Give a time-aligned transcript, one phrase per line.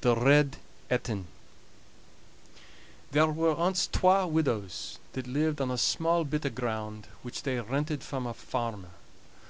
[0.00, 0.56] THE RED
[0.88, 1.26] ETIN
[3.12, 7.60] There were ance twa widows that lived on a small bit o' ground, which they
[7.60, 8.92] rented from a farmer.